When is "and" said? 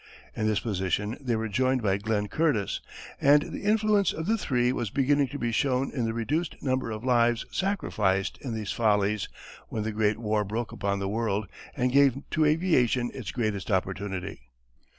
3.21-3.43, 11.77-11.91